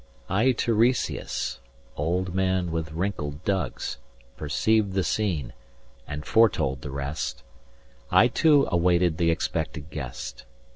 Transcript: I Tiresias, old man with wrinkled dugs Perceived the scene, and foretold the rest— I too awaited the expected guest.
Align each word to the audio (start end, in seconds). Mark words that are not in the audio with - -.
I 0.31 0.53
Tiresias, 0.53 1.59
old 1.95 2.33
man 2.33 2.71
with 2.71 2.91
wrinkled 2.91 3.45
dugs 3.45 3.99
Perceived 4.35 4.93
the 4.93 5.03
scene, 5.03 5.53
and 6.07 6.25
foretold 6.25 6.81
the 6.81 6.89
rest— 6.89 7.43
I 8.09 8.27
too 8.27 8.67
awaited 8.71 9.19
the 9.19 9.29
expected 9.29 9.91
guest. 9.91 10.45